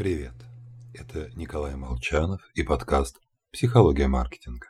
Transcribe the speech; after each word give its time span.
Привет, 0.00 0.32
это 0.94 1.28
Николай 1.36 1.76
Молчанов 1.76 2.40
и 2.54 2.62
подкаст 2.62 3.20
«Психология 3.52 4.08
маркетинга». 4.08 4.68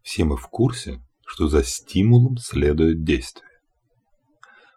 Все 0.00 0.24
мы 0.24 0.38
в 0.38 0.48
курсе, 0.48 1.02
что 1.26 1.46
за 1.46 1.62
стимулом 1.62 2.38
следует 2.38 3.04
действие. 3.04 3.60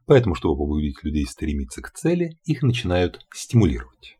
Поэтому, 0.05 0.35
чтобы 0.35 0.57
побудить 0.57 1.01
людей 1.01 1.25
стремиться 1.25 1.81
к 1.81 1.91
цели, 1.91 2.37
их 2.43 2.61
начинают 2.61 3.25
стимулировать. 3.33 4.17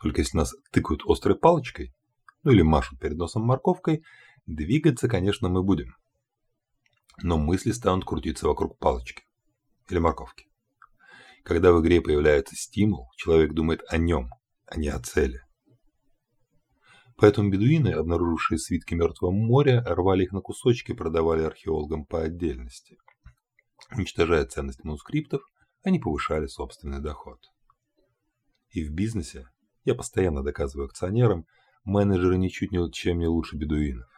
Только 0.00 0.22
если 0.22 0.38
нас 0.38 0.54
тыкают 0.70 1.02
острой 1.04 1.36
палочкой, 1.36 1.92
ну 2.44 2.52
или 2.52 2.62
машут 2.62 2.98
перед 2.98 3.18
носом 3.18 3.42
морковкой, 3.42 4.04
двигаться, 4.46 5.06
конечно, 5.06 5.50
мы 5.50 5.62
будем. 5.62 5.96
Но 7.18 7.36
мысли 7.36 7.72
станут 7.72 8.06
крутиться 8.06 8.48
вокруг 8.48 8.78
палочки 8.78 9.26
или 9.90 9.98
морковки. 9.98 10.46
Когда 11.46 11.72
в 11.72 11.80
игре 11.80 12.00
появляется 12.00 12.56
стимул, 12.56 13.08
человек 13.14 13.52
думает 13.52 13.80
о 13.86 13.98
нем, 13.98 14.30
а 14.66 14.76
не 14.76 14.88
о 14.88 14.98
цели. 14.98 15.42
Поэтому 17.16 17.50
бедуины, 17.50 17.90
обнаружившие 17.90 18.58
свитки 18.58 18.94
Мертвого 18.94 19.30
моря, 19.30 19.80
рвали 19.86 20.24
их 20.24 20.32
на 20.32 20.40
кусочки 20.40 20.90
и 20.90 20.96
продавали 20.96 21.44
археологам 21.44 22.04
по 22.04 22.20
отдельности. 22.20 22.98
Уничтожая 23.96 24.44
ценность 24.46 24.82
манускриптов, 24.82 25.40
они 25.84 26.00
повышали 26.00 26.46
собственный 26.46 27.00
доход. 27.00 27.38
И 28.70 28.84
в 28.84 28.90
бизнесе, 28.90 29.48
я 29.84 29.94
постоянно 29.94 30.42
доказываю 30.42 30.86
акционерам, 30.86 31.46
менеджеры 31.84 32.38
ничуть 32.38 32.72
не 32.72 32.90
чем 32.90 33.20
не 33.20 33.28
лучше 33.28 33.56
бедуинов. 33.56 34.08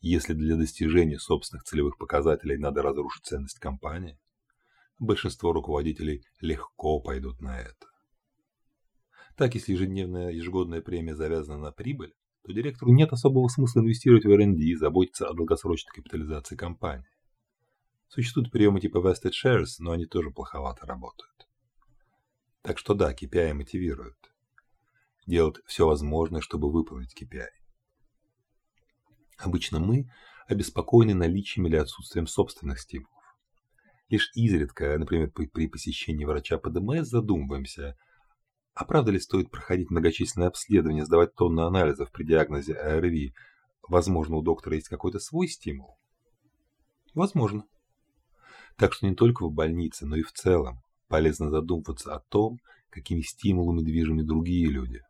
Если 0.00 0.32
для 0.32 0.56
достижения 0.56 1.18
собственных 1.18 1.64
целевых 1.64 1.98
показателей 1.98 2.56
надо 2.56 2.80
разрушить 2.80 3.26
ценность 3.26 3.58
компании, 3.58 4.18
большинство 4.98 5.52
руководителей 5.52 6.24
легко 6.40 7.00
пойдут 7.00 7.40
на 7.40 7.60
это. 7.60 7.86
Так, 9.36 9.54
если 9.54 9.72
ежедневная 9.72 10.30
ежегодная 10.30 10.80
премия 10.80 11.14
завязана 11.14 11.58
на 11.58 11.72
прибыль, 11.72 12.14
то 12.42 12.52
директору 12.52 12.92
нет 12.92 13.12
особого 13.12 13.48
смысла 13.48 13.80
инвестировать 13.80 14.24
в 14.24 14.30
R&D 14.30 14.60
и 14.60 14.74
заботиться 14.74 15.28
о 15.28 15.34
долгосрочной 15.34 15.92
капитализации 15.94 16.56
компании. 16.56 17.08
Существуют 18.08 18.50
приемы 18.50 18.80
типа 18.80 18.98
vested 18.98 19.32
shares, 19.32 19.76
но 19.78 19.92
они 19.92 20.06
тоже 20.06 20.30
плоховато 20.30 20.86
работают. 20.86 21.46
Так 22.62 22.78
что 22.78 22.94
да, 22.94 23.12
KPI 23.12 23.52
мотивируют. 23.54 24.16
Делать 25.26 25.56
все 25.66 25.86
возможное, 25.86 26.40
чтобы 26.40 26.72
выполнить 26.72 27.14
KPI. 27.14 27.46
Обычно 29.36 29.78
мы 29.78 30.10
обеспокоены 30.48 31.14
наличием 31.14 31.66
или 31.66 31.76
отсутствием 31.76 32.26
собственных 32.26 32.80
стимулов. 32.80 33.17
Лишь 34.08 34.30
изредка, 34.34 34.96
например, 34.98 35.30
при 35.30 35.66
посещении 35.66 36.24
врача 36.24 36.56
по 36.58 36.70
ДМС 36.70 37.08
задумываемся, 37.08 37.96
а 38.74 38.84
правда 38.84 39.10
ли 39.10 39.18
стоит 39.18 39.50
проходить 39.50 39.90
многочисленные 39.90 40.48
обследования, 40.48 41.04
сдавать 41.04 41.34
тонны 41.34 41.60
анализов 41.60 42.10
при 42.10 42.24
диагнозе 42.24 42.74
АРВИ? 42.74 43.34
Возможно, 43.86 44.36
у 44.36 44.42
доктора 44.42 44.76
есть 44.76 44.88
какой-то 44.88 45.18
свой 45.18 45.48
стимул? 45.48 45.98
Возможно. 47.14 47.64
Так 48.76 48.92
что 48.92 49.06
не 49.06 49.14
только 49.14 49.46
в 49.46 49.52
больнице, 49.52 50.06
но 50.06 50.16
и 50.16 50.22
в 50.22 50.32
целом 50.32 50.80
полезно 51.08 51.50
задумываться 51.50 52.14
о 52.14 52.20
том, 52.20 52.60
какими 52.90 53.20
стимулами 53.20 53.82
движимы 53.82 54.22
другие 54.22 54.68
люди. 54.68 55.02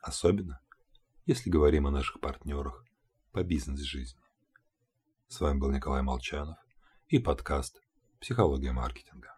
Особенно, 0.00 0.60
если 1.26 1.50
говорим 1.50 1.86
о 1.86 1.90
наших 1.90 2.20
партнерах 2.20 2.84
по 3.32 3.42
бизнес-жизни. 3.42 4.20
С 5.28 5.40
вами 5.40 5.58
был 5.58 5.72
Николай 5.72 6.02
Молчанов 6.02 6.58
и 7.08 7.18
подкаст 7.18 7.83
«Психология 8.24 8.72
маркетинга». 8.72 9.36